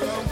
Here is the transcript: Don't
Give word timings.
Don't 0.00 0.29